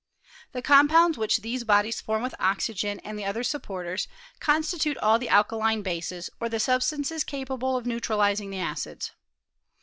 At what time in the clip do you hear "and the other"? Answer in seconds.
3.01-3.43